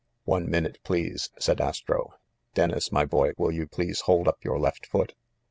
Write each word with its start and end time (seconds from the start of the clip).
"One 0.25 0.49
minute, 0.49 0.79
please," 0.83 1.29
said 1.37 1.61
Astro. 1.61 2.15
"Dennis, 2.55 2.91
my 2.91 3.05
boy, 3.05 3.33
will 3.37 3.51
you 3.51 3.67
please 3.67 4.01
hold 4.01 4.27
up 4.27 4.43
your 4.43 4.57
left 4.57 4.87
foot? 4.87 5.13